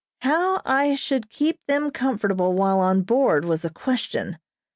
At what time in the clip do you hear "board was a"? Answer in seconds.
3.03-3.69